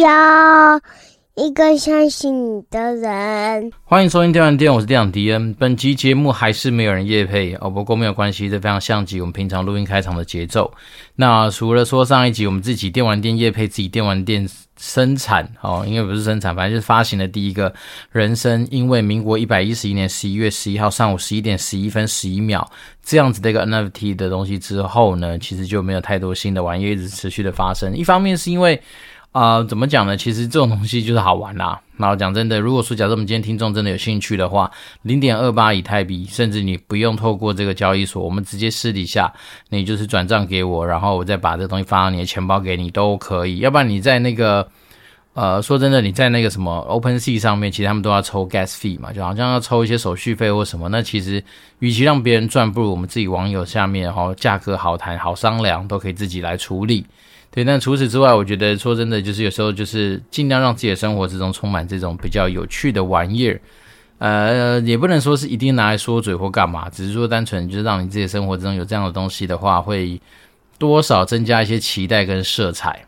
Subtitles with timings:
[0.00, 0.80] 要
[1.34, 3.72] 一个相信你的人。
[3.84, 5.52] 欢迎收听电玩店，我是店长迪恩。
[5.54, 10.70] 本集节目还是没有人夜配哦，不过没有关系，这非常像极我们平常录音开场的节奏。
[11.16, 17.72] 那除了说上一集我们自己电玩店夜配自己电玩店生产哦，应该不是生产，反正就是发行的第一个
[18.12, 22.68] 人生，因为民国一百一十一年十一月十一号上午十一点十一分十一秒
[23.04, 27.96] 这样子的一个 NFT 的东西之后呢，其实就没有太多新的玩意一直持续的发生。
[27.96, 28.80] 一方面是因为。
[29.38, 30.16] 啊、怎么讲呢？
[30.16, 31.80] 其实这种东西就是好玩啦。
[31.96, 34.68] 然后讲真的，如果说假设我们今天听众真的有兴趣的话，
[35.02, 39.32] 零点二八以太币，甚至你不用透过这个交易所，我们直接私底下，
[39.68, 43.58] 你就是转账给我，然后我再把这东西发到你的钱包给你都可以。
[43.58, 44.68] 要不然你在那个，
[45.34, 50.88] 呃，说真的，你在那个什么 OpenSea 上面，其实他们都要抽 Gas fee 嘛，就好像要抽一些手续费或什么。
[50.88, 51.42] 那其实
[51.78, 57.06] 与其让别人赚，不如我们自己网友下面哈，价格好谈、好商量，都可以自己来处理。
[57.58, 63.60] 对，但除此之外，我觉得说真的，就是有时候就是尽量让自己的生活之中充满这种比较有趣的玩意儿，
[64.18, 70.20] 呃，也不能说是一定拿来说嘴或干嘛，只是说单纯就是让你自己生活之中有这样的东西的话，会
[70.78, 73.04] 多少增加一些期待跟色彩。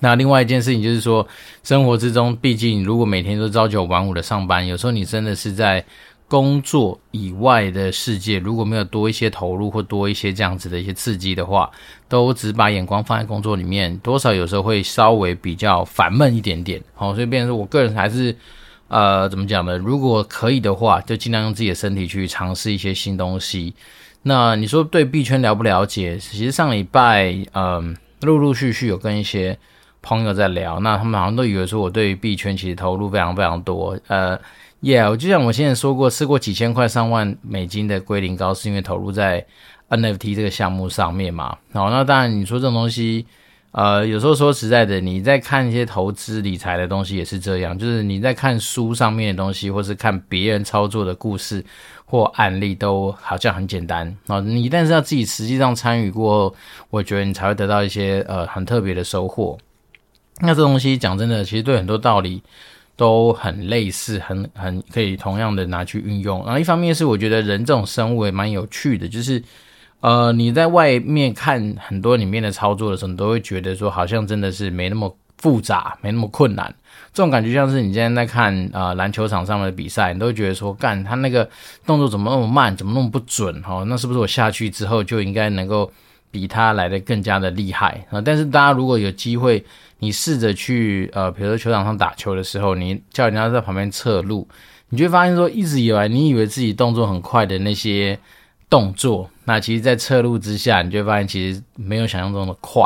[0.00, 1.24] 那另外一件事情就是说，
[1.62, 5.84] 生活之中，毕竟如果每天都朝九晚五的上班，有时候你真的是在。
[6.32, 11.70] 工作以外的世界，如果没有多一些投入或多一些这样子的一些刺激的话，
[12.08, 16.82] 都只把眼光放在工作里面，多少有时候会稍微比较烦闷一点点。
[16.94, 18.34] 好，所以变成我个人还是，
[18.88, 19.76] 呃，怎么讲呢？
[19.76, 23.74] 如果可以的话，就尽量用自己的身体去尝试一些新东西。
[24.22, 26.16] 那你说对币圈了不了解？
[26.16, 29.58] 其实上礼拜，嗯，陆陆续续有跟一些
[30.02, 34.38] 朋友在聊，那他们好像都以为说我对于币圈其实投入非常非常多，呃。
[34.84, 39.46] Yeah，我就像我现在说过，吃过几千块、上万美金的龟苓膏，是因为投入在
[39.88, 41.56] NFT 这个项目上面嘛。
[41.72, 43.24] 好，那当然你说这种东西，
[43.70, 51.64] 呃，有时候说实在的，你在看一些投资理财的东西也是这样，就是你在看书上面的东西，或是看别人操作的故事
[52.04, 54.40] 或案例，都好像很简单啊。
[54.40, 56.52] 你但是要自己实际上参与过，
[56.90, 59.56] 我觉得你才会得到一些呃很特别的收获。
[60.42, 62.42] 那这东西讲真的，其实对很多道理。
[62.94, 66.44] 都很类似，很很可以同样的拿去运用。
[66.44, 69.42] 然后一方面是我觉得人这种生物也蛮有趣的，就是
[70.00, 76.72] 呃你在外面看很多里面的操作的时候，你都会觉得说好像真的是没那么复杂，没那么困难。
[77.14, 81.48] 这种感觉像是你今天在看啊、呃、篮球场上面的比赛，你都会觉得说干他那个
[81.86, 83.60] 动作怎么那么慢，怎么那么不准？
[83.62, 85.90] 哈，那是不是我下去之后就应该能够
[86.32, 88.20] 比他来的更加的厉害啊？
[88.20, 89.64] 但是大家如果有机会。
[90.04, 94.48] 你试着去呃，比如说球场上打球的时候，你叫人家在旁边侧路，
[94.88, 98.18] 你就会发现说，一直以来你以为自己动作很快的那些
[98.68, 102.84] 动作，那其实，在侧路之下，你就会发现其实没有想象中的快。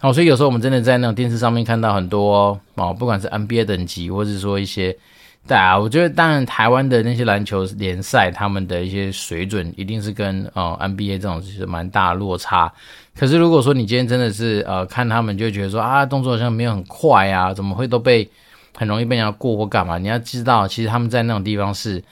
[0.00, 4.98] 好，所以有时候我们真的在那种电视上面看到很多哦，不管是 NBA 等级，或者说一些。
[5.48, 12.70] 对啊，我觉得当然台湾的那些篮球联赛，他们的一些水准一定是跟呃 NBA 这种是蛮大落差。
[13.16, 18.28] 可是如果说你今天真的是呃看他们，就觉得说啊动作好像没有很快啊，怎么会都被
[18.76, 19.96] 很容易被人家过或干嘛？
[19.96, 22.04] 你要知道，其实他们在那种地方是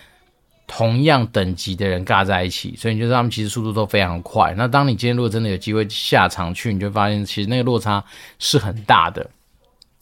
[0.66, 4.54] 同样等级的人尬在一起，所以你就知道他们其实速度都非常快。
[4.56, 8.02] 那当你今天如果真的有机会下场去，你就发现其实那个落差
[8.38, 9.28] 是很大的。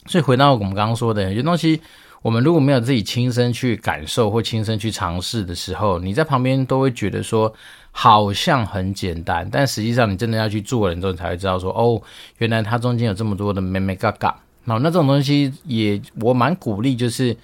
[0.06, 1.80] 所以回到我们刚刚说的，有些东西。
[2.24, 7.52] 我们如果没有自己亲身去感受或亲身去尝试的时候，你在旁边都会觉得说
[7.92, 12.00] 好像很简单，但实际上你真的要去做了之后，你才会知道说哦，
[12.38, 14.34] 原来它中间有这么多的眉眉角角。
[14.64, 17.36] 那那这种东西也我蛮鼓励，就是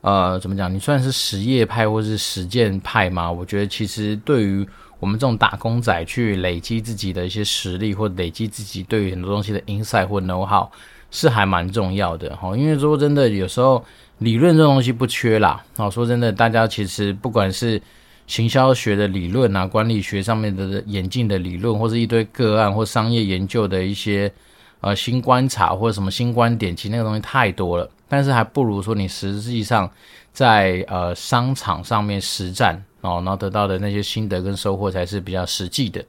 [0.00, 0.74] 呃怎么讲？
[0.74, 3.30] 你算是实业派或是实践派吗？
[3.30, 4.66] 我觉得其实对于
[4.98, 10.68] 我们这种打工仔去累积自己的一些实力，或累积自己对于很多东西的 insight 或 know how，
[11.12, 12.56] 是还蛮重要的哈。
[12.56, 13.84] 因为说真的，有时候。
[14.18, 17.80] 理论这东西不缺啦，哦，说真的，大家其实不管是
[18.26, 24.32] 行销学的理论啊，管理学上面的演进的理论，或是一堆个案或商业研究的一些
[24.80, 29.90] 呃新观察或者什么新观点，其实那个东西太多了，但是还不如说你实际上
[30.32, 36.02] 在呃商场上面实战哦，然后得到的那些心得跟收获才是比较实际的。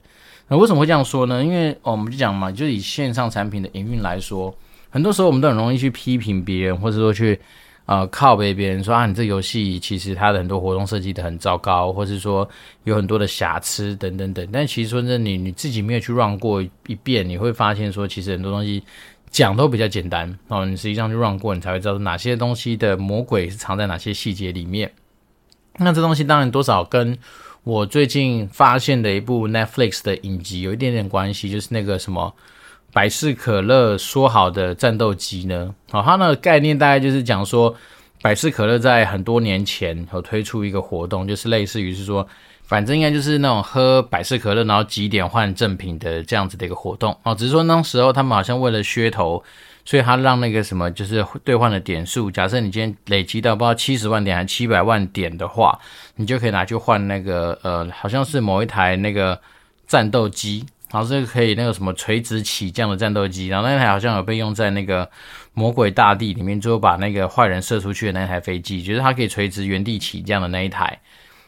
[0.48, 1.44] 那为什么会这样说呢？
[1.44, 4.52] 因为，我们就讲嘛，就以线上产品的营运来说，
[4.88, 7.38] 很多时候我们都很容易去批评别人，或者说去。
[7.88, 12.46] 呃，靠北别人说啊，你这游戏其实它的很多活动设计的很糟糕，或是说
[12.84, 14.46] 有很多的瑕疵等等等。
[14.52, 18.82] 但其实说真的，你你自己没有去 run 过一遍，你会发现说，其实很多东西
[19.30, 20.66] 讲都比较简单哦。
[20.66, 24.92] 你实际上去 run 过，你才会知道哪些东西的魔鬼是藏在哪些细节里面。
[25.78, 27.16] 那这东西当然多少跟
[27.64, 32.34] 我最近发现的一部 Netflix 的影集有一点点关系，就是那个什么。
[32.92, 35.74] 百事可乐说好的战斗机呢？
[35.90, 37.74] 好，它那个概念大概就是讲说，
[38.22, 42.26] 百事可乐在很多年前有推出一个活动，就是类似于是说，
[42.64, 47.34] 反正应该就是那种喝百事可乐然后几点换赠品的这样子的一个活动哦。
[47.34, 49.44] 只是说那时候他们好像为了噱头，
[49.84, 55.78] 所以他让那个什么就是兑换的点数，假设你今天累积到不知道七十万点还是七百万点的话，
[56.16, 59.38] 你就可以拿去换那个呃，好像是某一台那个
[59.86, 60.64] 战斗机。
[60.90, 65.08] 然后这个可以那个什么垂直起降的战斗机，然后那台好像有被用在那个
[65.52, 70.98] 魔鬼大地里面，最后把那个坏人射出去的那台飞机，就是它可以垂直原地起降的那一台。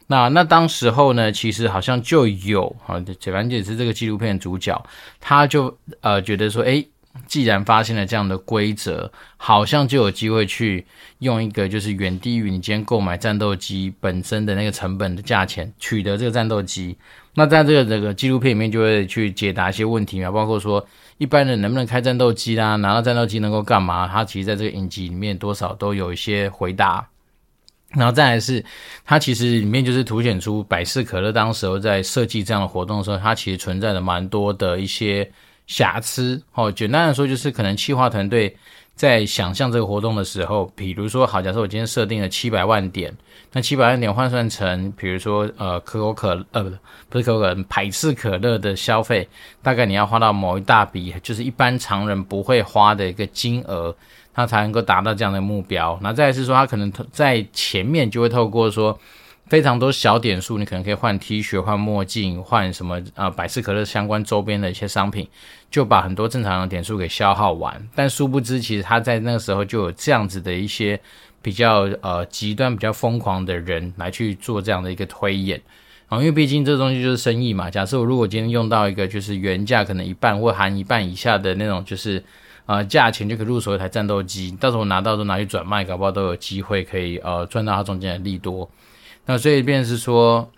[0.09, 4.85] 那那当时候呢，其实好像就有啊，反正也是这个纪录片主角，
[5.21, 6.87] 他就呃觉得说，诶，
[7.27, 10.87] 既然发现了这样的规则，好像就有机会去
[11.19, 16.97] 用一个就是远低于你今天购买战斗机本身的那个成本的价钱取得这个战斗机。
[17.35, 20.85] 那在这个这个纪录片里面，就会去解答一些问题嘛，包括说
[21.19, 24.09] 一般人能不能开战斗机啦，拿到战斗机能够干嘛？
[24.09, 27.09] 他其实在这个影集里面多少都有一些回答。
[27.93, 28.65] 然后再来是，
[29.05, 35.29] 它其实里面就是凸显出百事可乐当时候在设计这样的活动的时候，它其实存在着蛮多的一些
[35.71, 36.43] 瑕疵。
[36.55, 38.55] 哦，简单的说就是可能企划团队。
[38.97, 43.11] 在想象这个活动的时候，比如说，好，假设我今天设定了七百万点，
[43.51, 46.79] 那七百万点换算成，比如说，呃，可口可，呃，不是，
[47.09, 49.27] 不是可口可乐，百事可乐的消费，
[49.63, 53.95] 大概你要花到某一大笔，就是一般常人不会花的一个金额，
[54.35, 55.99] 它才能够达到这样的目标。
[56.03, 58.99] 那再来是说，它可能在前面就会透过说。
[59.51, 65.27] 非常多小点数，你可能可以换 T 恤、换墨镜、换什么啊、百事可乐相关周边的一些商品，
[65.69, 67.89] 就把很多正常的点数给消耗完。
[67.93, 71.01] 但殊不知，其实他在那个时候就有这样子的一些
[71.43, 75.61] 比较呃极端、比较疯狂的人来去做这样的一个推演
[76.07, 76.19] 啊。
[76.19, 77.69] 因为毕竟这东西就是生意嘛。
[77.69, 82.23] 假设我如果今天用到一个就是原价可能一半或含一半以下的那种，就是
[82.67, 88.71] 呃价钱就可以入手一台战斗机，到时候拿到都拿去转卖，搞不好都有机会可以呃赚到它中间的利多。
[89.27, 90.51] 那所以便是说，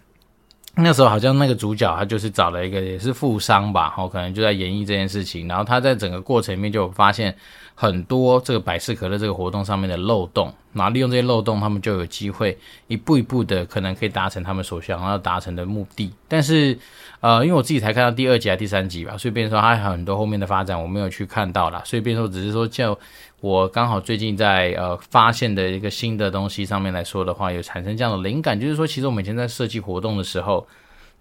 [0.76, 7.37] 那时候好像那个主角他就是找了一个也是富商吧，哦可能就在演绎这件事情，然后他在整个过程里面就发现
[7.82, 12.56] 很多这个百事可乐这个活动上面的漏洞，然后利用这些漏洞，他们就有机会
[12.87, 16.12] 一步一步的可能可以达成他们所想要达成的目的。
[16.29, 16.79] 但是，
[17.19, 22.96] 呃，因为我自己才看到第二集还是第三集吧，所以便说还很多后面的发展我没有去看到啦，所以便说只是说叫。
[23.40, 30.64] 我刚好最近在呃发现的一个新的东西上面来说的话，有产生这样的灵感，就是说，其实我每天在设计活动的时候，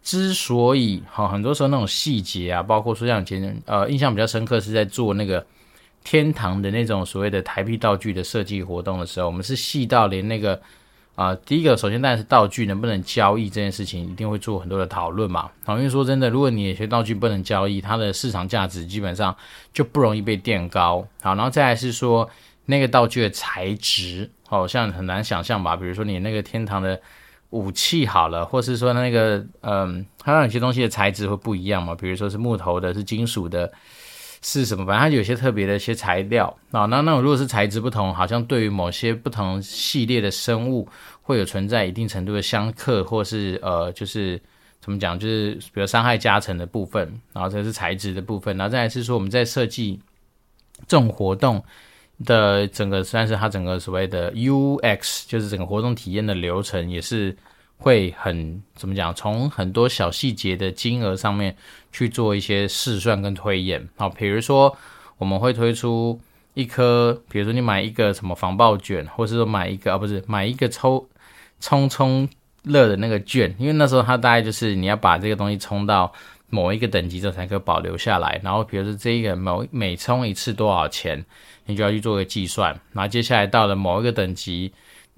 [0.03, 5.43] 之所以好，很多时候那种细节啊，包括说像前呃印象比较深刻是在做那个
[6.03, 10.59] 天堂的那种所谓的台币道具的设计活动的时候，我们是细到连那个。
[11.13, 15.51] 啊、第一个，首先当然是道具能不能交易这件事情，一定会做很多的讨论嘛。
[15.63, 19.35] 好，因为说真的，如果你有些道具不能交易，它的市场价值基本上
[19.71, 21.05] 就不容易被垫高。
[21.21, 22.27] 好，然后再来是说
[22.65, 25.75] 那个道具的材质，好像很难想象吧。
[25.75, 26.99] 比如说你那个天堂的
[27.51, 31.93] 武器好了，或是说那个嗯，它有些东西的材质会不一样嘛。
[31.93, 33.71] 比如说是木头的，是金属的。
[34.41, 34.85] 是什么？
[34.85, 36.85] 反正它有些特别的一些材料啊。
[36.85, 40.87] 那那种如果是材质不同，好像对于某些不同系列的生物
[41.21, 44.41] 会有存在一定程度的相克，或是呃，就是
[44.79, 47.11] 怎么讲，就是比如伤害加成的部分。
[47.33, 48.57] 然后这是材质的部分。
[48.57, 49.99] 然后再来是说我们在设计
[50.87, 51.63] 这种活动
[52.25, 57.35] 的整个，算是它整个所谓的 UX，就是整个活动体验的流程也是。
[57.81, 59.11] 会很怎么讲？
[59.15, 61.55] 从很多小细节的金额上面
[61.91, 63.89] 去做一些试算跟推演。
[63.97, 64.77] 好，比如说
[65.17, 66.21] 我们会推出
[66.53, 71.09] 一颗，比如说你买一个什么防爆卷，或是说买一个啊，不是买一个抽
[71.59, 72.29] 冲冲
[72.61, 76.13] 乐的那个券，因为那时候它大概就是你要把这个东西充到
[76.51, 78.39] 某一个等级之后才可以保留下来。
[78.43, 81.25] 然后比如说这一个某每充一次多少钱，
[81.65, 82.79] 你就要去做个计算。
[82.91, 84.71] 然后接下来到了某一个等级。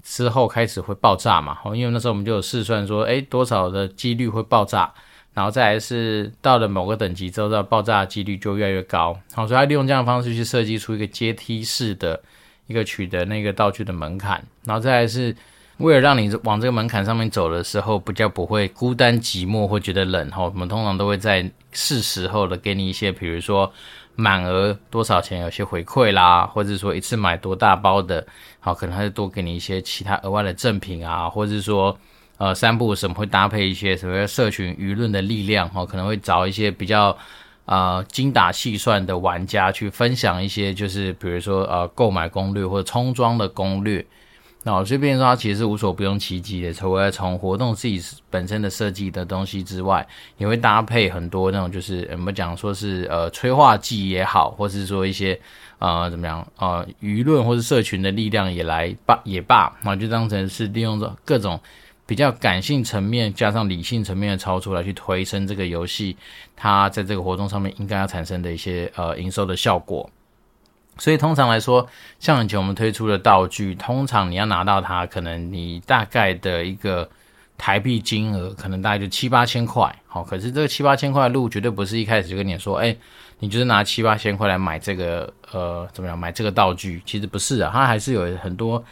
[0.03, 1.57] 之后开始会爆炸嘛？
[1.73, 4.91] 因为那时候我们就有试算说，诶，多少的几率会爆炸，
[5.33, 9.17] 然后再来是到了某个等级之后，到爆炸的几率就越来越高。
[9.33, 12.21] 好，所以他利用这样的方式去设计出一个阶梯式的
[12.67, 15.33] 一个取得那个道具的门槛，然后再来是
[15.77, 20.29] 为了让你往这个门槛上面走的时候，比较不会孤单寂寞或觉得冷。
[20.31, 23.71] 哈，我们通常都会在是时候的给你一些，比如说。
[24.15, 28.23] 满额多少钱有些回馈啦，或者说一次买多大包的，
[28.65, 31.99] 好，可能还是多给你一些其他额外的赠品啊，或者是说，
[32.37, 37.17] 呃，三不什么会搭配一些什么社群舆论的力量，哈，可能会找一些比较
[37.65, 44.05] 呃精打细算的玩家去分享一些，就是比如说呃购买攻略或者充装的攻略，
[44.65, 55.37] 那我这边说，它其实是无所不用其极的，除了从活动自己本身的设计的东西之外，也会搭配很多那种就是我们讲说是呃催化剂也好，或是说一些
[55.79, 61.59] 呃怎么样呃舆论或是社群的力量也来罢也罢，那就当成是利用着各种
[62.05, 66.15] 比较感性层面加上理性层面的超出来去推升这个游戏，
[66.55, 70.09] 它在这个活动上面应该要产生的一些呃营收的效果。
[70.97, 71.87] 所以通常来说，
[72.19, 77.09] 像以前我们推出的道具，通常你要拿到它，可能你大概的一个
[77.57, 79.93] 台币金额，可能大概就七八千块。
[80.07, 82.95] 好，可是这个七八千块的路绝对不是一开始就跟你说，哎，
[83.39, 87.01] 你就是拿七八千块来买这个，呃，怎么样买这个道具？
[87.05, 88.83] 其实不是啊，它还是有很多。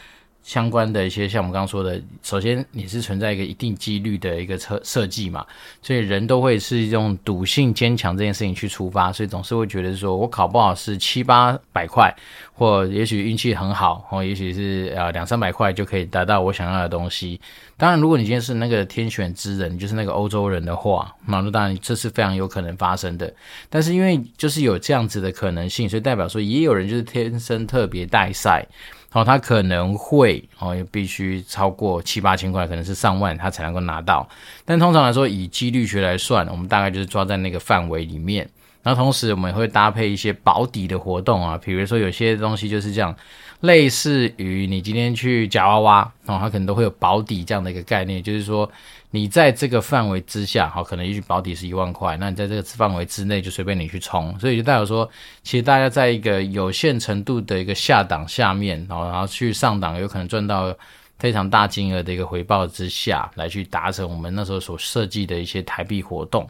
[0.44, 5.46] 相关的一些，像我们刚刚说的，首先你是存在一个一定几率的一个设设计嘛，
[5.82, 12.14] 所以人都会是用赌性坚强这件事情去出发，所以总是会觉得说我考不好是七八百块，
[12.54, 17.40] 或也许运气很好，或也许是呃两三百块就可以达到我想要的东西。
[17.78, 23.32] 当然，如果你今天是那个天选之人，就是那个欧洲人的话，那当然这是非常有可能发生的。
[23.70, 28.68] 但是因为就是有这样子的可能性，所以代表说也有人就是天生特别带赛。
[29.14, 34.28] 哦，他可能会哦，也必须超过七八千块，可能是上万，他才能够拿到。
[34.64, 38.50] 但通常来说，以几率学来算，我们大概就是抓在那个范围里面。
[38.84, 43.16] 然后同时，我们也会搭配一些保底的活动啊，比如说有些东西就是这样。
[43.60, 48.68] 类似于你今天去夹娃娃，哦，它可能都会有保底这样的一个概念，就是说
[49.14, 55.08] 你在这个范围之下，好，可能也许保底是一万块，那你在这个范围之内就随便你去冲，所以就代表说，
[55.44, 60.74] 其实大家在一个有限程度的一个下档下面，然后然后去上档，有可能赚到
[61.20, 66.50] 非常大金额的一个回报之下，来去达成我们那时候所设计的一些台币活动。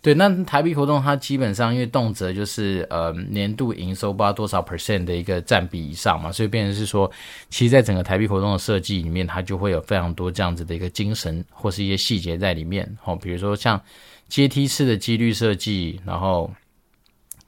[0.00, 7.10] 对，那台币活动它基本上因为动辄就是呃年度营收不知道多少 percent 的一个占比以上嘛，所以变成是说，
[7.50, 12.88] 其实在整个台币活动的设计里面，它就会有非常多这样子的一个精神或是一些细节在里面。
[13.04, 13.80] 哦，比如说像
[14.28, 16.48] 阶梯式的几率设计，然后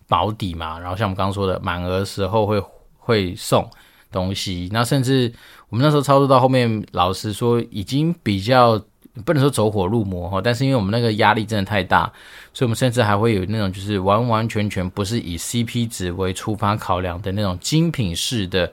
[0.09, 2.61] 保底嘛，然后像我们刚刚说的满额时候会
[2.99, 3.64] 会送
[4.11, 5.33] 东西，那甚至
[5.69, 8.85] 我们那时候操作到后面，老实说已经比较。
[9.24, 12.10] 不能说走火入魔哈，但是因为我们那个压力真的太大，
[12.52, 18.72] 所以我们甚至还会有那种就是完完全全不是以 CP 值为出发考量的那种精品式的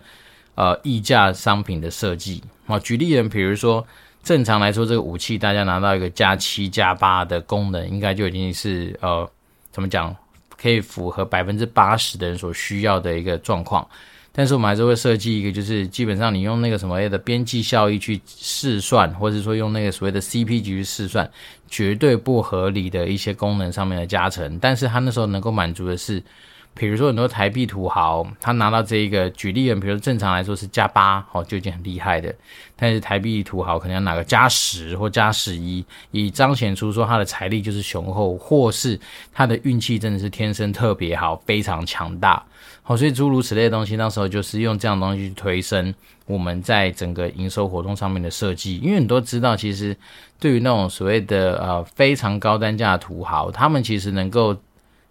[0.55, 2.79] 呃溢价商品的设计啊。
[2.79, 3.85] 举例人，比如说
[4.23, 9.29] 正常来说，这个武器大家拿到一个加七加八的功能，应该就已经是呃
[9.71, 10.15] 怎么讲，
[10.57, 13.87] 可以符合百分之八十的人所需要的一个状况。
[14.37, 21.27] 但是我们还是会设计一个，就是基本上你用那个什么的边际效益去试算，或者说用那个所谓的 CP 值去试算，
[21.67, 24.59] 绝对不合理的一些功能上面的加成。
[24.59, 26.21] 但是它那时候能够满足的是，
[26.75, 32.31] 比如说很多台币土豪，他拿到这一个举例，比如说正常来说是加八，哦，就已经很厉害的。
[32.75, 38.99] 但是台币土豪可能要拿个加十或加十一，以彰显出说他的财力就是雄厚，或是
[39.33, 42.45] 他的运气真的是天生特别好，非常强大。
[42.87, 45.93] 好，所以诸如此类的东西，那时候就是用这样东西去推升
[46.25, 48.77] 我们在整个营收活动上面的设计。
[48.77, 49.93] 因为你都知道，其实
[50.39, 54.55] 对于那种所谓的呃非常高单价的土豪，他们其实能够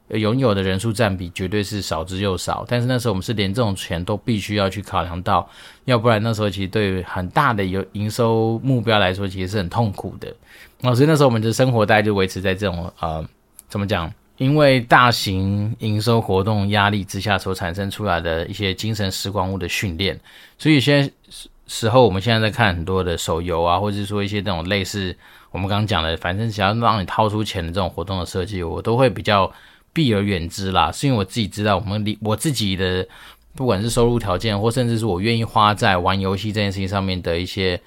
[0.09, 2.65] 拥有的人数占比绝对是少之又少。
[2.67, 5.47] 但是那时候我们是连这种钱都必须要去考量到，
[5.85, 10.35] 要不然那时候其实对于很大的有营收目标来说，其实是很痛苦的。
[10.81, 13.23] 哦，所以那时候我们的生活大概就维持在这种呃，
[13.69, 14.11] 怎么讲？
[14.39, 20.19] 因为大型营收活动压力之下所产生出来的一些精神时光物的训练，
[20.59, 21.11] 所以现在
[21.67, 25.17] 时候我们现在在看很多的手游啊，或者是说一些这种类似
[25.51, 29.51] 我们刚刚讲的，反正只要让你掏出钱的这种活动的设计，我都会比较
[29.93, 30.93] 避而远之啦。
[30.93, 33.07] 是因为我自己知道，我们离我自己的
[33.55, 37.81] 不管是收入条件，或甚至是我愿意花在玩游戏这件事情上面的一些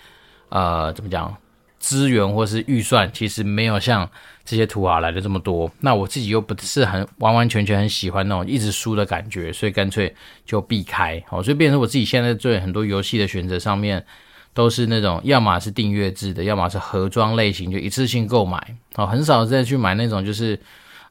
[0.50, 1.36] 呃，怎么讲？
[1.78, 4.10] 资源或是预算，其实没有像
[4.50, 5.70] 这些土豪来的这么多。
[5.80, 10.12] 那我自己又不是很完完全全很喜欢那种一直输的感觉，所以干脆
[10.44, 11.24] 就避开。
[11.30, 14.04] 哦，所以变成我自己现在做很多游戏的选择上面，
[14.56, 18.76] 都是那种要么是订阅制的，要么是盒装类型，就一次性购买。
[18.96, 20.60] 哦，很少再去买那种就是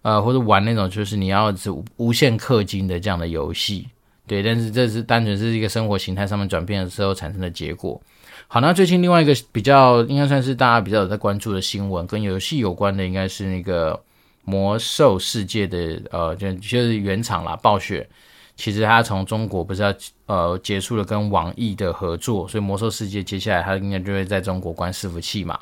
[0.02, 3.86] 呃或者玩那种就是你要是无限氪金的这样的游戏。
[4.26, 8.02] 对，但是这是单纯是一个生活形态上面转变的时候产生的结果。
[8.46, 14.00] 好，那最近另外一个比较应该算是大家比较有在关注的新闻，跟游戏有关的，应该是那个
[14.44, 18.08] 魔兽世界的呃，就就是原厂啦，暴雪。
[18.56, 19.94] 其实它从中国不是要
[20.26, 25.58] 呃结束了跟网易的合作，所以魔兽世界接下来它应该就会在中国关伺服器嘛。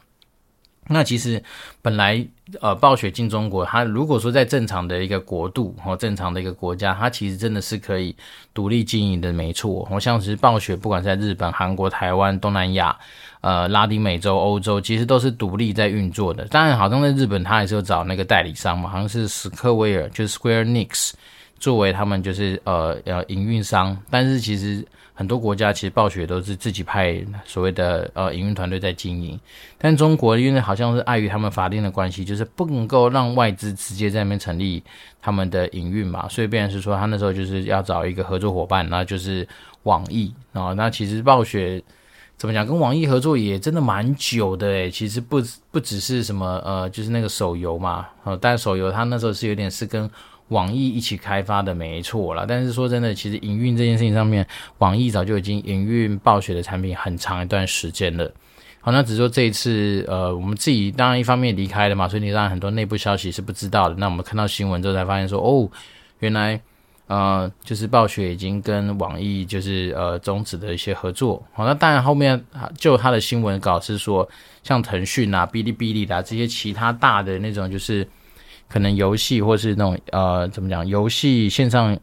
[0.89, 1.43] 那其实
[1.83, 2.25] 本来
[2.61, 8.15] 呃，暴雪进中国，它如果说在正常的一个国度或正常的一个国家，它其实真的是可以
[8.55, 9.87] 独立经营的，没错。
[9.91, 12.97] 我像是暴雪，不管在日本、韩国、台湾、东南亚、
[13.41, 16.45] 呃拉丁美洲、欧洲，其实都是独立在运作的。
[16.45, 21.13] 当然，好像在日本，它还是有找那个代理商嘛，好像是史克威尔，就是 Square Enix
[21.59, 24.87] 作为他们就是呃呃营运商，但是其实。
[25.19, 29.41] 很多国家其实暴雪都是自己派所谓的呃营运团队在经营，
[29.79, 34.83] 但中国因为好像是碍于他们法定的关系，就是不能够让外资直接在那边成立
[35.23, 39.49] 他们的营运嘛，所以变成是说他那时候就是要找一个合作伙伴，那就是
[39.85, 40.75] 网易啊。
[40.75, 41.83] 那其实暴雪
[42.37, 50.11] 怎么讲，跟网易合作也真的蛮久的诶，其实不不只是什么呃，就是那个手游嘛，呃，但手游他那时候是有点是跟。
[50.49, 54.47] 网易一起开发的没错啦，但是说真的，其实营运这件事情上面，
[54.79, 58.31] 网易早就已经营运暴雪的产品很长一段时间了。
[58.81, 63.97] 好，那只是说这一次，呃，我们自己当然一方面离开了嘛，所以你当然很多内部消息是不知道的。
[63.97, 65.69] 那我们看到新闻之后才发现说，哦，
[66.21, 66.61] 原来
[67.09, 71.45] 呃，就是暴雪已经跟网易就是呃终止的一些合作。
[71.53, 72.41] 好，那当然后面
[72.79, 74.29] 就他的新闻稿是说，
[74.63, 78.07] 像腾讯啊、哔哩哔哩的这些其他大的那种就是。
[78.69, 80.87] 可能游戏或是那种呃，怎么讲？
[80.87, 81.97] 游戏线上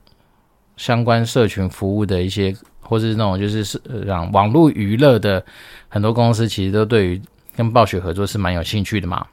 [0.77, 5.43] 相关社群服务的一些，或是那种就是是让网络娱乐的
[5.89, 7.21] 很多公司，其实都对于
[7.55, 9.25] 跟暴雪合作是蛮有兴趣的嘛。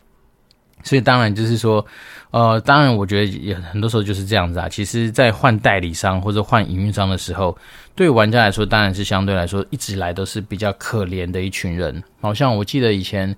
[0.82, 1.84] 所以当然就是说，
[2.30, 4.68] 呃，当然我觉得也很多时候就是这样子啊。
[4.68, 7.56] 其实，在换代理商或者换营运商的时候，
[7.94, 12.02] 对玩家来说，当然是相对来说一直来都是比较可怜的一群人。
[12.20, 13.37] 好像我记得以前。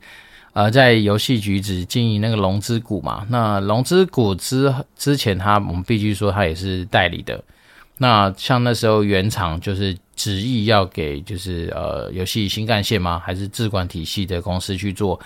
[0.52, 7.42] 呃，在游戏橘子经营那个龙之谷嘛，那龙之谷之之前，他我们必须说他也是代理的。
[7.96, 13.22] 那像那时候原厂就是执意要给就是呃游戏新干线吗？
[13.24, 15.18] 还是智管体系的公司去做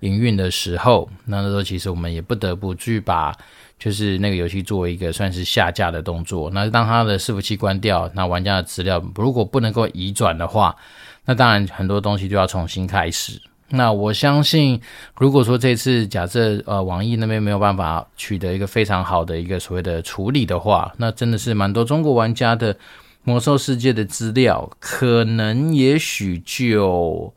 [0.00, 3.34] 营运的时候，那那时候其实我们也不得不去把
[3.80, 6.50] 就是那个游戏作为一个算是下架的动作。
[6.50, 10.76] 那当他的伺服器关掉，那玩家的资料如果不能够移转的话，
[11.24, 13.40] 那当然很多东西就要重新开始。
[13.70, 14.80] 那我相信，
[15.18, 22.74] 如果说这次假设呃网易那边没有办法取得一个非常好的一个所谓的处理的话，那真的是蛮多中国玩家的
[23.24, 27.32] 魔兽世界的资料，可能也许就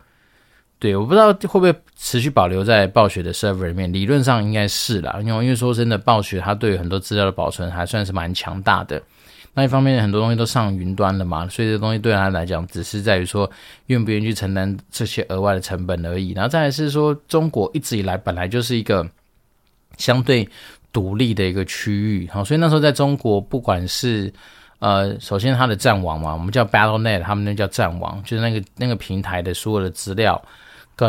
[0.79, 9.01] 对，我不知道会不会持续保留在暴雪的 server 里面，理论上应该是啦，因为因为说真的，暴雪它对很多资料的保存还算是蛮强大的。
[9.53, 13.49] 那一方面，很多东西都上云端了嘛，所以这东西对他来讲，只是在于说
[13.87, 16.31] 愿不愿意去承担这些额外的成本而已。
[16.31, 19.05] 然后再来是说，中国一直以来本来就是一个
[19.97, 20.47] 相对
[20.93, 24.31] 独立的一个区域，好，所以那时候在中国，不管是
[24.79, 30.41] 呃，首先它的战网嘛，我们叫 BattleNet，他们那叫战网，就是那个那个平台的所有的资料。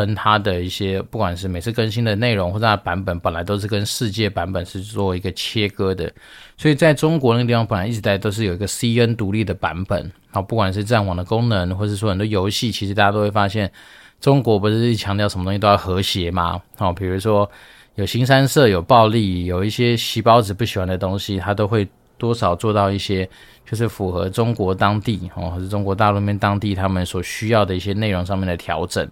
[0.01, 6.11] 跟它的一些，不管是每次更新的内容或者它的版本，本来都是跟世界版本是做一个切割的，
[6.57, 10.11] 所以在中国那个地方，本来一直在都是有一个 CN 独立的版本。
[10.31, 13.71] 好，不管是战网的功能，或者说很多游戏，其实大家都会发现，
[14.19, 16.59] 中国不是强调什么东西都要和谐吗？
[16.75, 17.47] 好，比如说
[17.93, 23.29] 有腥膻色、有暴力、有一些细胞子不喜欢的东西，它都会多少做到一些，
[23.69, 29.07] 就是符合中国当地哦，或者中国大陆面当地他们所需要的一些内容上面的调整。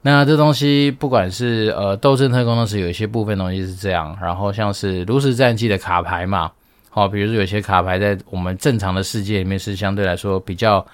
[0.00, 6.50] 那这东西不管是呃斗争特工，当时有一些部分东西是这样，然后像是炉石战记的卡牌嘛，
[6.88, 10.86] 好，比如说有些卡牌在我们正常的世界里面是相对来说比较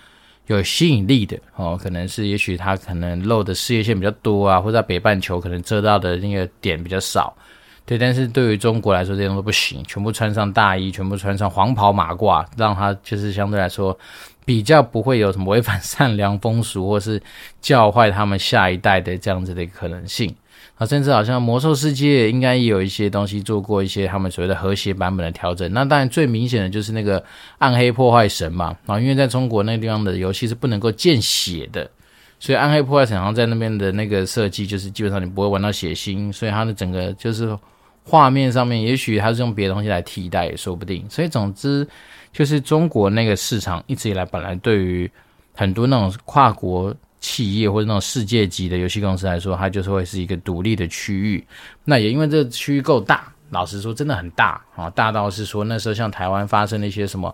[0.46, 7.36] 有吸引力的哦，可能是也许它可能露的事业线比较多啊，或者在北半球可能遮到的那个点比较少，
[7.84, 13.96] 对，但是对于中国来说这些东西都不行，全部穿上大衣，全部穿上黄袍马褂，让它就是相对来说。
[14.44, 17.20] 比较不会有什么违反善良风俗，或是
[17.60, 20.34] 教坏他们下一代的这样子的可能性
[20.76, 25.72] 啊，甚至好像魔兽世界应该也有一些东西做过一些他们所谓的和谐版本的调整。
[25.72, 27.24] 那当然最明显的就是那个
[27.58, 31.90] 暗黑破坏神嘛啊，因为在中国那个地方的游戏是不能够见血的，
[32.38, 37.56] 所以暗黑破坏神好像在那边的那个设计就是基本上你不会玩到血腥，所以它的整个就是
[38.04, 41.08] 画面上面也许它是用别的东西来替代也说不定。
[41.08, 41.88] 所以总之。
[42.34, 45.08] 就是中国那个市场一直以来本来对于
[45.54, 51.42] 很多那种跨国企业或者那种世界级的游戏公司来说，它就是会是一个独立的区域。
[51.84, 57.32] 那也因为这个区域够大，老实说真的很大啊，大到是说那时候像台湾发生了一些什么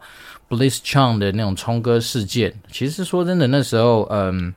[0.50, 4.54] BlizzCon 的那种冲歌事件，其实说真的那时候，嗯，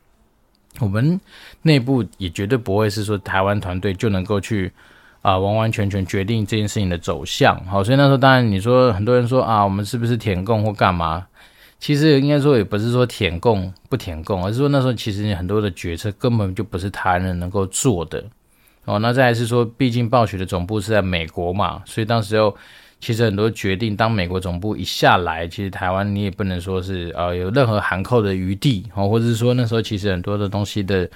[0.81, 1.17] 我们
[1.61, 4.69] 内部也绝对不会是说台湾团队就能够去。
[5.23, 11.25] 啊，完完全全决定这件事情的走向，好，所以那时候当然你说很多人说啊，我们是不是舔供或干嘛？
[11.79, 18.23] 其实应该说也不是说舔供不舔供，而是说那时候其实你很多的决策根本就不是台湾人能够做的。
[18.85, 22.53] 哦，那再来是说，毕竟暴雪的总部是在美国嘛，所以当时候
[22.99, 31.09] 其实很多决定，当美国总部一下来，其实台湾你也不能说是呃有任何含扣的余地哦，或者是说那时候其实很多的东西的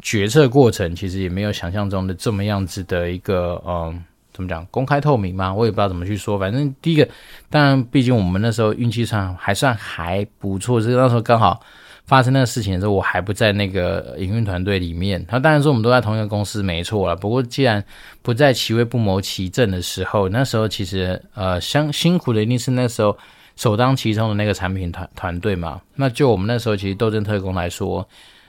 [0.00, 7.08] 决策过程，其实也没有想象中的这么样子的一个嗯、怎么讲公开透明嘛，我也不知道怎么去说，反正第一个，
[7.50, 11.60] 当然毕竟我们那时候运气上还算还不错，这个那时候刚好。
[12.08, 15.22] 发生那个事情的时候，我还不在那个营运团队里面。
[15.26, 17.14] 他当然说我们都在同一个公司，没错了。
[17.14, 17.84] 不过既然
[18.22, 23.14] 不在其位不谋其政的时候，那时候其实呃，相辛苦的一定是那时候
[23.56, 25.82] 首当其冲的那个产品团团队嘛。
[25.96, 28.08] 那就我们那时候其实斗争特工来说，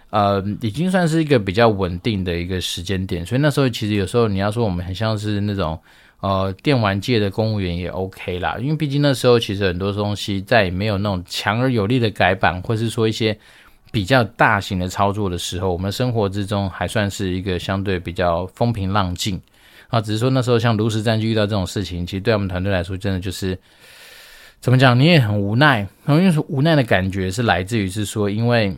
[0.10, 3.26] 呃，已经算是一个比较稳定的一个时间点。
[3.26, 5.80] 所以那时候其实有时候你要说我们很像是那种。
[6.22, 13.40] 呃，电玩界的公务员也 OK 啦，因为毕竟那时候其实很多东西在没有那种强而有力的改版，或是说一些
[13.90, 19.40] 比较大型的操作的时候，我们生活之中还算是一个相对比较风平浪静
[19.88, 20.02] 啊。
[20.02, 23.58] 只是说那时候像炉石战记遇到这种事情，其实对我们团队来说，真的就是
[24.60, 25.88] 怎么讲，你也很无奈。
[26.04, 28.76] 然后因为无奈的感觉是来自于是说，因为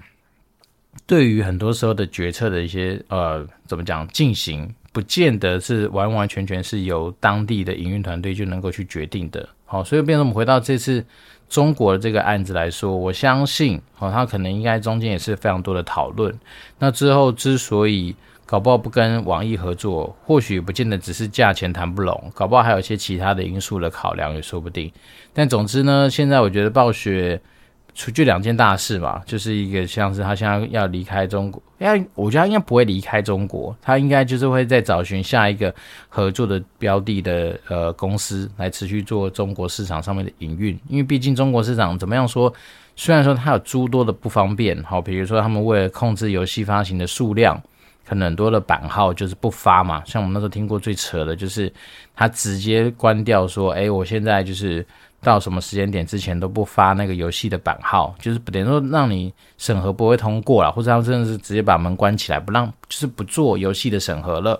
[1.06, 4.74] 对于很多时候的决策的一些呃，怎么讲进行。
[4.94, 9.48] 不见得是完完全全是由当地的营运团队就能够去决定的。
[9.64, 11.02] 好，所以变成我们回到这次
[11.48, 16.38] 中国的这个案子来说，我相信，哦，他可能应该中间也是非常多的讨论。
[16.78, 18.14] 那之后之所以
[18.46, 24.92] 搞不好不跟网易合作，或许不见得只是价钱谈不拢，搞不好还有一些其他的因素的考量也说不定。
[25.32, 27.40] 但总之呢，现在我觉得暴雪。
[27.94, 35.74] 除就两件大事嘛，就是一个像是他现在要离开中国，哎我觉得他应该不会离开中国，他应该就是会再找寻下一个
[36.08, 42.52] 合作的标的的呃公司来持续做中国市场上面的营运，因为毕竟中国市场怎么样说，
[42.96, 47.62] 虽然说它有诸多的不方便，好，比如说他们为了控制游戏发行的数量，
[48.08, 51.72] 可能很多的版号就是不发嘛，像我们那时候听过最扯的就是
[52.16, 54.86] 他直接关掉说，哎，我现在就是。
[55.24, 64.60] 到什么时间点之前都不发那个游戏的版号，就是等于说让你审核不会通过了，或者他们真的是直接把门关起来，不让就是不做游戏的审核了。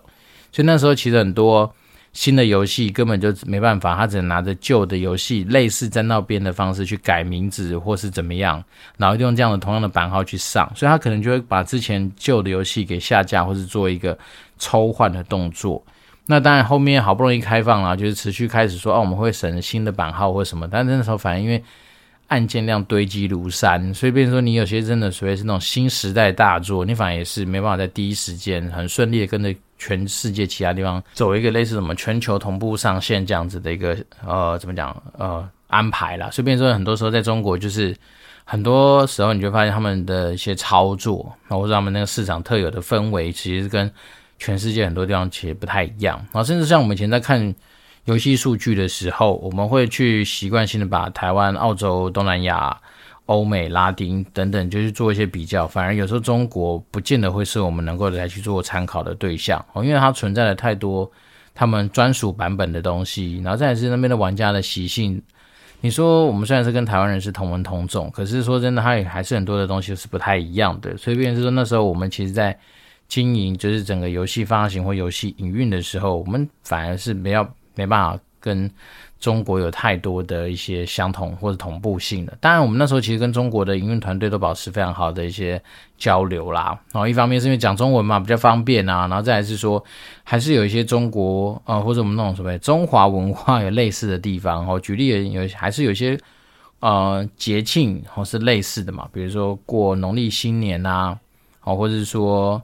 [0.52, 1.74] 所以那时候其实很多
[2.14, 8.64] 新的游戏根本就没办法，他只能拿着旧的游戏，类似在那边的方式去改名字或是怎么样，
[8.98, 14.18] 然后用这样的同样的版号去上，所以他可能就会把之前旧的游戏给下架，或是做一个
[14.60, 15.82] 抽换的动作。
[16.28, 20.68] 那当然，后面好不容易开放了，就是持续开始说哦，我们会审新的版号或什么。
[20.68, 21.62] 但那时候反正因为
[22.28, 36.30] 案件量堆积如山，所以变成说你有些真的所谓是那种新时代大作，你反而也是没办法在第一时间很顺利的跟着全世界其他地方走一个类似什么全球同步上线这样子的一个呃怎么讲呃安排啦。
[36.32, 37.94] 所以变说很多时候在中国就是
[38.46, 43.92] 很多时候你就发现他们的一些操作，或者他们那个市场特有的氛围，其实是跟。
[44.42, 47.54] 全世界很多地方其实不太一样，然后甚至像我们以前在看
[48.06, 52.76] 游戏数据的时候，我们会去习惯性的把台湾、澳洲、东南亚、
[53.28, 55.68] 欧美、拉丁等等，就是做一些比较。
[55.68, 61.10] 反而有时候中国不见得会是我们能够来去做参考的对象哦，因为它存在了太多
[61.54, 65.22] 他们专属版本的东西，然后再来是那边的玩家的习性。
[65.82, 70.98] 你说我们虽然是跟台湾人是同文同种，可是说真的，它也还是很多的东西是不太一样的。
[70.98, 72.58] 所以，变是说那时候我们其实，在
[73.12, 77.46] 经营就是整个游戏发行或游戏营运的时候，我们反而是没有
[77.76, 78.72] 没办法跟
[79.20, 82.38] 中国有太多的一些相同或者同步性的。
[82.40, 85.62] 当然，我们那时候其实跟中国的营运团队都保持非常好的一些
[85.98, 86.80] 交流啦。
[86.94, 89.84] 然后一方面是因为讲中文嘛比较方便啊，然后再来是说
[90.24, 94.66] 还是有一些中国呃或者我们那种什么中华文化有类似的地方。
[94.66, 96.18] 哦，举例有还是有一些
[96.80, 101.20] 呃节庆或是类似的嘛，比如说过农历新年啊，
[101.66, 102.62] 哦或者是说。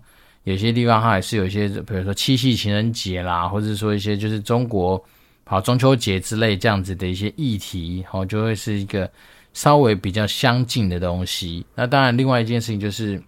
[0.47, 5.03] 有些地方它还是有一些，比如说七夕情人节啦，或者说一些就是中国
[5.43, 9.12] 跑中秋节之类这样子的一些议题，哦，就会是一个
[9.51, 11.65] 稍微比较相近的东西。
[11.75, 13.21] 那当然，另外一件事情就是，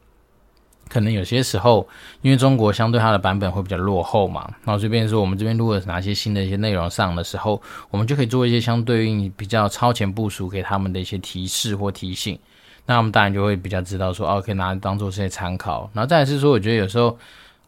[0.88, 1.86] 可能有些时候，
[2.22, 12.40] 因为中国相对它的版本会比较落后嘛，然后这边说我们这边如果拿些新的一些内容上的时候，我们就可以做一些相对应比较超前部署给他们的一些提示或提醒。
[12.90, 15.88] 那我们当然就会比较知道说，哦，可以拿来当做这些参考。
[15.94, 17.16] 然后再来是说，我觉得有时候，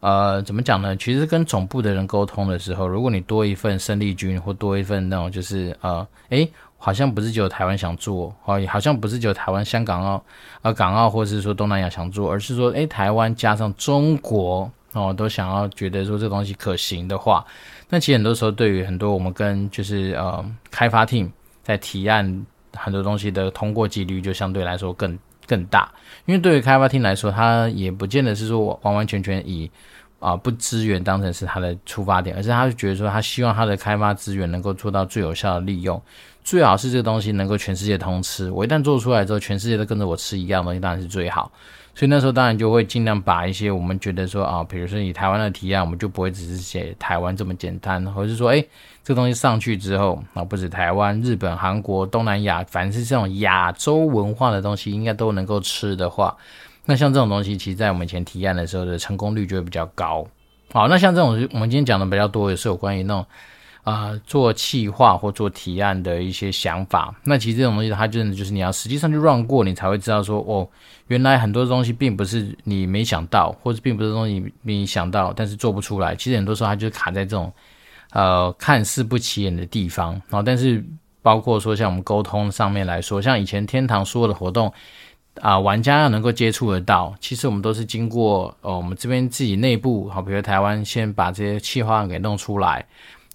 [0.00, 0.96] 呃，怎么讲呢？
[0.96, 10.24] 其实跟总部的人沟通的时候，如果你多一份生力军，或多一份那种就是，呃，诶，好像不是只有台湾想做，哦，好像不是只有台湾、香港澳、
[10.62, 17.46] 呃，港澳或者是说东南亚想做，而是说，诶，台湾加上中国，哦，都想要觉得说这东西可行的话，
[17.88, 21.30] 那其实很多时候对于很多我们跟就是呃开发 team
[21.62, 22.44] 在提案。
[22.74, 25.90] 很多东西的通过几率就相对来说更更大，
[26.26, 29.70] 因为对于开发厅来说，它也不见得是说完完全全以
[30.18, 36.00] 啊不资源当成是他的出发点，而是他就觉得说他希望他的开发资源能够做到最有效的利用，
[36.44, 38.50] 最好是这个东西能够全世界通吃。
[38.50, 41.50] 我一旦做出来之后，全世界都跟着我吃一样东西，当然是最好。
[41.94, 48.64] 所以那时候当然就会尽量把一些我们觉得说啊，比如说以台湾的提案，我们就不会只是写台湾这么简单，或者是说，哎，
[49.04, 56.34] 这个东西上去之后啊，不止台湾、日本、韩国、东南亚，凡是这种亚洲文化的东西，应该都能够吃的话，
[56.86, 60.26] 那像这种东西，其实在我们以前提案的时候的成功率就会比较高。
[60.72, 63.26] 好，那像这种我们今天讲的比较多，也是有关于那种。
[63.84, 70.68] 啊、做企划或做提案的一些想法，那其实这种东西，它真的就是你要实际上去让过，你才会知道说，哦，
[71.08, 76.14] 原来很多东西并不是你没想到，或者并不是东西你想到，但是做不出来。
[76.14, 77.52] 其实很多时候它就是卡在这种，
[78.12, 80.12] 呃，看似不起眼的地方。
[80.28, 80.84] 然后，但是
[81.20, 84.72] 包括说像我们沟通上面来说，像以前天堂所有的活动，
[85.40, 92.86] 啊、玩家要能够接触得到，其实我们都是经过，呃，我们这边自己内部，好，比如台湾先把这些企划给弄出来。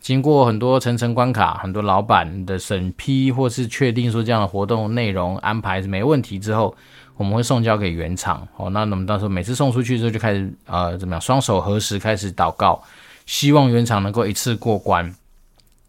[0.08, 6.74] 经过很多层层关卡，很多老板的审批，或是确定说这样的活动内容安排是没问题之后，
[7.18, 8.48] 我们会送交给原厂。
[8.56, 12.82] 哦，那我们到时候每次送出去之后，就开始呃怎么样，双手合十开始祷告，
[13.26, 15.14] 希望原厂能够一次过关，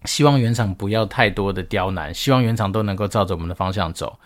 [0.04, 4.18] 希望原厂不要太多的刁难，希望原厂都能够照着我们的方向走。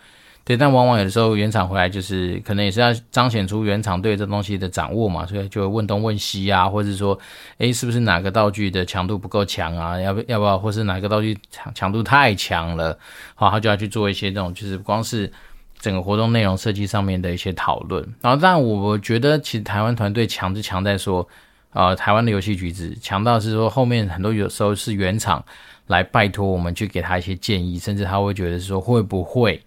[0.45, 7.17] 对，但往往有的时候原厂回来就是可能也是要彰显出原厂对这东西的掌握嘛，所以就问东问西啊，或者是说，
[7.59, 9.97] 诶，是不是哪个道具的强度不够强啊？
[10.01, 12.99] 要不要不要，或是哪个道具强强度太强了，
[13.35, 15.31] 好，他就要去做一些这种，就是光是
[15.79, 18.05] 整个活动内容设计上面的一些讨论。
[18.19, 21.25] 然后，但我觉得其实台湾团队强就强在说，
[21.71, 25.41] 呃，台湾的游戏局子强到是说后面很多有时候是原厂
[25.87, 29.63] 来拜托我们去给他一些建议，甚至他会觉得说会不会。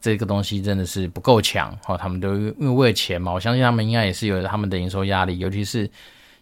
[0.00, 5.88] 这个东西真的是不够强，哈，他们都因为为了钱嘛，我相信他们应该也是有他们的营收压力，尤其是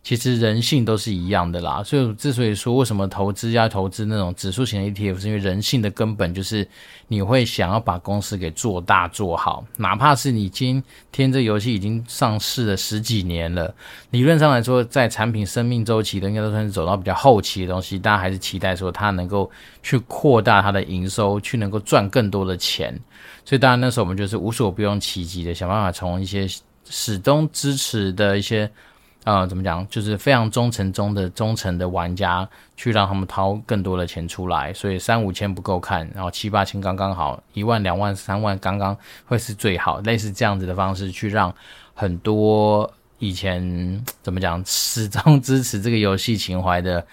[0.02, 1.82] 其实人性都是一样的啦。
[1.82, 6.66] 所以之所以说为什么投资要投资那种指数型的 ETF，是因为人性的根本就是
[7.08, 10.82] 你会想要把公司给做大做好，哪怕是你今
[11.12, 13.74] 天这游戏已经上市了十几年了，
[14.10, 19.50] 理论上来说，在产品生命周期的应该都算是走到比较后期的东西，大家还是期待说它能够
[19.82, 22.98] 去扩大它的营收，去能够赚更多的钱。
[23.44, 26.46] 所以当然那时候我们就是无所不用其极的想办法，从一些
[26.90, 28.70] 始终支持的一些，
[29.28, 34.72] 呃，怎么讲，就是非常忠诚中的忠诚的玩家，去让他们掏更多的钱出来。
[34.72, 41.54] 所以三五千不够看，然后七八千刚刚好，一万两万三万刚刚会是最好，类似这样子的方式去让
[41.92, 47.06] 很多以前怎么讲始终支持这个游戏情怀的，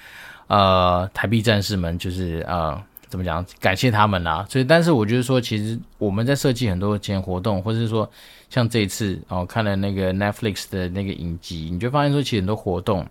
[0.47, 2.81] 呃，台币战士们，就是呃。
[3.15, 3.45] 怎么讲？
[3.61, 4.45] 感谢他们啦。
[4.49, 8.09] 所以，但是我就是说，其实我们在设计很多前活动，或者是说，
[8.49, 13.07] 像这一次哦，看了那个 Netflix 的那个影集，你就发现说，其实很多活动。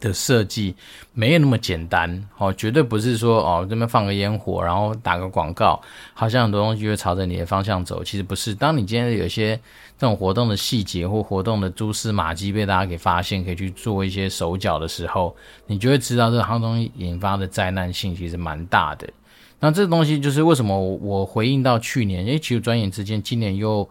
[0.00, 0.74] 的设计
[1.12, 5.80] 没有那么简单哦，绝对不是说哦这边放个烟火，然后打个广告，
[6.12, 8.02] 好像很多东西就会朝着你的方向走。
[8.02, 9.56] 其实不是，当你今天有些
[9.96, 15.34] 这种活动的细节或活动的蛛丝马迹被大家给发现，可以去做一些手脚的时候，
[15.66, 19.08] 你就会知道这个东西引发的灾难性其实蛮大的。
[19.60, 23.88] 那这东西就是为什么我回应到去年，因为其实转眼之间，今年又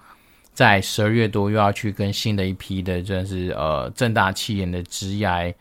[0.53, 5.51] 在十二月多又要去跟新的一批的，真是呃正大企研的职涯。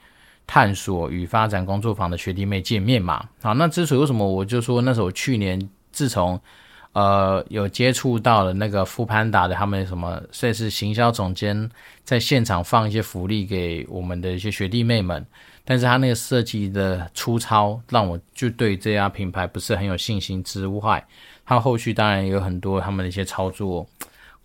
[0.52, 3.26] 探索与发展工作坊的学弟妹见面嘛？
[3.40, 5.58] 好，那之所以为什么我就说那时候去年
[5.92, 6.38] 自从
[6.92, 11.70] 呃有接触到了那个富潘达的他们什么算是行销总监
[12.04, 15.24] 在现场放一些福利给我们的一些学弟妹们，
[15.64, 21.02] 但是他那个设计的粗糙让我就对这家品牌不是很有信心之外，
[21.46, 23.86] 他后续当然也有很多他们的一些操作。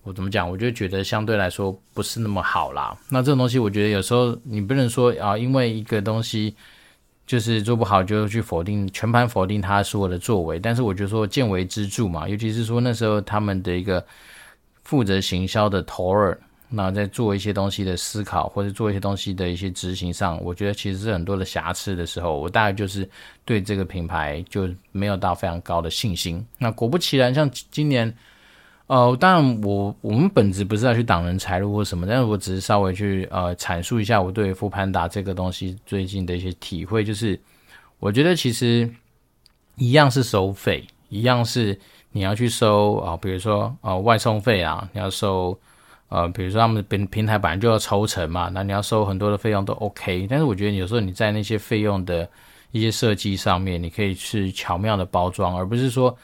[0.07, 0.49] 我怎么讲？
[0.49, 2.97] 我就觉得相对来说不是那么好啦。
[3.09, 6.55] 那这种东西，我觉得有时候你不能说啊，因为一个东西
[7.25, 10.57] 就是做不好，就去否定全盘否定他所有的作为。
[10.57, 14.01] 但是我觉得说见微知著嘛，尤其是说那时候他们的一个
[14.85, 16.39] 负责行销的头儿，
[16.69, 23.05] 那在做一些东西的思考或者做一些东西的一些执行上，我觉得其实是很多的瑕疵的时候，我大概就是
[23.43, 26.41] 对这个品牌就没有到非常高的信心。
[26.57, 28.15] 那果不其然，像今年。
[28.88, 37.38] 呃，当然我，我们本质不是要去挡人财路或什么，但是我只是稍微去呃阐述一下我对 foodpanda 这个东西最近的一些体会，就是
[38.00, 38.89] 我觉得其实
[39.76, 41.78] 一样是收费，一样是
[42.13, 45.60] 你要去收啊、比如说呃外送费啊，你要收
[46.08, 52.26] 呃，比如说他们平平台本来就要抽成嘛，那你要收很多的费用都 OK，但是我觉得有时候你在那些费用的
[52.71, 56.17] 一些设计上面，你可以去巧妙的包装，而不是说。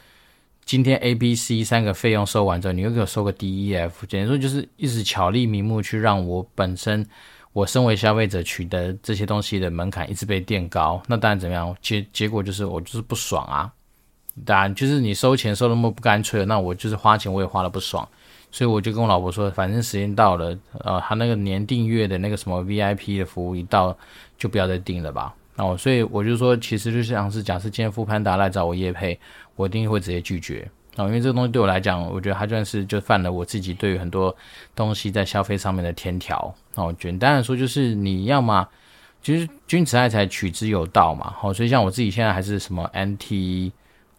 [0.64, 7.06] 今天 A、B、C 三个费用收完之后，你又给我收个 D、E、F，简直说就是一直巧立名目去让我本身
[7.52, 11.76] 我身为消费者取得这些东西的门槛一直被垫高，那当然怎么样？
[11.82, 13.70] 结结果就是我就是不爽啊！
[14.44, 18.08] 当然就是你收钱收那么不干脆，那我就是花钱我也花了不爽，
[18.50, 23.96] 所以我就跟我老婆说，反正时间到了，呃，他那个年订阅的那个什么 VIP 的服务一到，
[24.36, 25.32] 就不要再订了吧。
[25.56, 29.18] 哦，所以我就说，其实就像是假设今天 foodpanda 来找我业配，
[29.54, 30.68] 我一定会直接拒绝。
[30.96, 34.34] 哦，因为这个东西对我来讲，我觉得它算是就犯了我自己对于很多
[34.74, 36.54] 东西在消费上面的天条。
[36.74, 38.68] 哦，简单的说就是你要嘛，
[39.22, 41.32] 其实君子爱财，取之有道嘛。
[41.36, 43.72] 好，所以像我自己现在还是什么 NT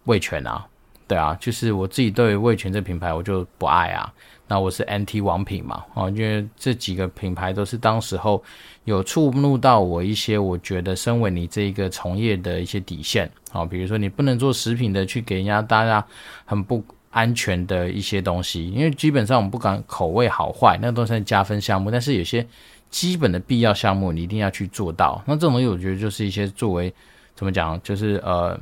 [0.06, 0.66] 味全啊，
[1.08, 4.14] 对啊，就是我自己对味全这品牌我就不爱啊。
[4.48, 8.44] 那我是 NT 王品嘛，哦，因为这几个品牌都是当时候
[8.86, 13.30] 有触怒到我一些，我觉得身为你这一个从业的一些底线。
[13.52, 16.06] 好，比如说你不能做食品的，去给人家大家
[16.46, 21.90] 很不安全的一些东西，因为基本上我们不管口味好坏，那都是加分项目。
[21.90, 22.46] 但是有些
[22.90, 25.22] 基本的必要项目，你一定要去做到。
[25.26, 26.94] 那这种东西，我觉得就是一些作为
[27.34, 28.60] 怎么讲，就是呃，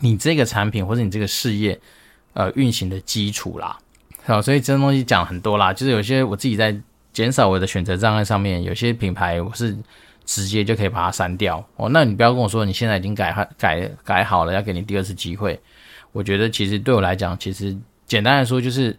[0.00, 1.80] 你这个产品或者你这个事业
[2.34, 3.78] 呃运行的基础啦。
[4.24, 6.76] 好，所以这种东西讲很多啦，就是有些我自己在
[7.12, 9.76] 减少我的选择障碍上面，有些品牌我是。
[10.24, 11.88] 直接就可以把它删掉哦。
[11.88, 15.60] 那你不要跟我说你现在已经改改改好了，要给你第二次机会。
[16.12, 18.96] 我觉得其实对我来讲，其实简单来说就是，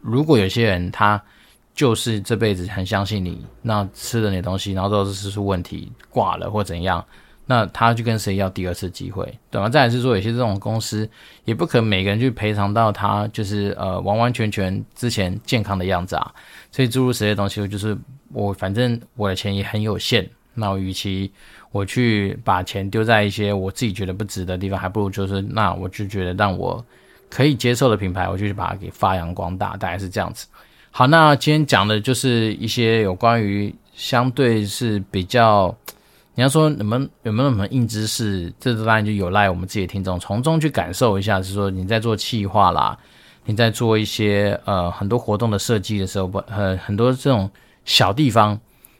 [0.00, 1.22] 如果有些人他
[1.74, 7.04] 就是这辈子很相信你，那吃了你的东西，然后都是吃出问题挂了或怎样，
[7.46, 9.68] 那他去跟谁要第二次机会，对吗？
[9.68, 11.08] 再来是说，有些这种公司
[11.44, 16.34] 也不可能每个人去赔偿到他就是呃完完全全之前健康的样子啊。
[16.72, 17.96] 所以诸如此类的东西，就是
[18.32, 20.28] 我反正我的钱也很有限。
[20.58, 21.30] 那与其
[21.70, 26.82] 我去把钱丢在一些我自己觉得不值的地方，还不如就是那我就觉得让我
[27.28, 30.46] 可以接受的品牌，我就去把它给发扬光大，大概是这样子。
[30.90, 35.76] 好，那今天讲的就是一些有关于相对是比较，
[36.36, 42.96] 你要说你们有没有什么硬知识，这当然就有赖我们自己的听众从中去感受一下，是说你在做企划啦，
[43.46, 47.50] 你在做一些呃很多活动的设计的时候，不呃很多这种
[47.84, 48.56] 小地方。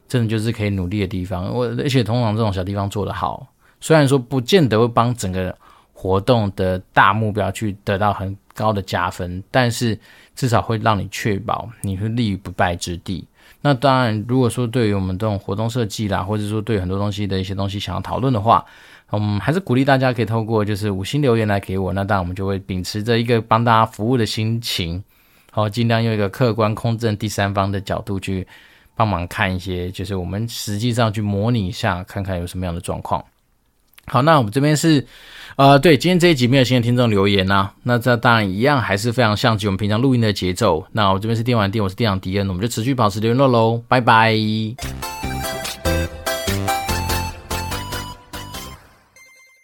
[0.09, 3.45] 真的就是可以努力的地方，我而且通常这种小地方做得好，
[3.81, 5.53] 虽然说不见得会帮整个
[5.93, 9.99] 活动的大目标去得到很高的加分，但是
[10.37, 13.27] 至少会让你确保你会立于不败之地。
[13.61, 18.65] 那当然，如果说对于我们这种活动设计啦，或者说对很多东西的一些东西想要讨论的话，
[19.11, 25.03] 嗯还是鼓励大家可以透过就是五星留言来给我，那当然我们就会秉持着一个帮大家服务的心情，
[25.51, 28.47] 好，尽量用一个客观公正第三方的角度去。
[28.99, 33.23] 帮忙看一些，就是我们实际上去模拟一下，看看有什么样的状况。
[34.07, 35.05] 好，那我们这边是，
[35.57, 40.87] 呃，对，今天这一集没有新的听众留言呐、啊，那这当然一样还是非常像极我们平常录音的节奏。
[40.93, 44.37] 那我这边是电玩店，我是电长迪恩，我们就持续保持联络喽，拜拜。